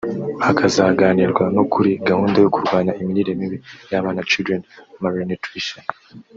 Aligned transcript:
Hazanaganirwa 0.43 1.43
no 1.55 1.63
kuri 1.71 1.91
gahunda 2.09 2.37
yo 2.43 2.49
kurwanya 2.55 2.91
imirire 3.01 3.31
mibi 3.39 3.57
y’abana 3.91 4.25
(children 4.31 4.61
malnutrition) 5.01 5.85